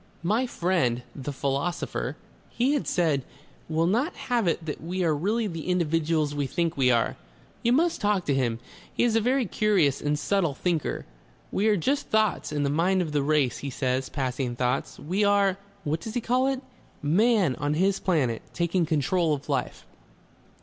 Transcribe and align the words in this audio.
"My 0.23 0.47
friend, 0.47 1.03
the 1.15 1.31
philosopher," 1.31 2.17
he 2.49 2.73
had 2.73 2.87
said, 2.87 3.23
"will 3.69 3.85
not 3.85 4.15
have 4.31 4.47
it 4.47 4.65
that 4.65 4.81
we 4.81 5.03
are 5.03 5.13
really 5.15 5.45
the 5.45 5.67
individuals 5.67 6.33
we 6.33 6.47
think 6.47 6.75
we 6.75 6.89
are. 6.89 7.17
You 7.61 7.71
must 7.73 8.01
talk 8.01 8.25
to 8.25 8.33
him 8.33 8.57
he 8.91 9.03
is 9.03 9.15
a 9.15 9.21
very 9.21 9.45
curious 9.45 10.01
and 10.01 10.17
subtle 10.17 10.55
thinker. 10.55 11.05
We 11.51 11.67
are 11.67 11.77
just 11.77 12.07
thoughts 12.07 12.51
in 12.51 12.63
the 12.63 12.69
Mind 12.71 13.03
of 13.03 13.11
the 13.11 13.21
Race, 13.21 13.59
he 13.59 13.69
says, 13.69 14.09
passing 14.09 14.55
thoughts. 14.55 14.97
We 14.97 15.23
are 15.23 15.59
what 15.83 15.99
does 15.99 16.15
he 16.15 16.21
call 16.21 16.47
it? 16.47 16.63
Man 17.03 17.53
on 17.57 17.75
his 17.75 17.99
Planet, 17.99 18.41
taking 18.55 18.87
control 18.87 19.35
of 19.35 19.49
life." 19.49 19.85